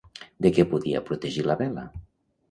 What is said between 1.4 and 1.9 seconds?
la vela?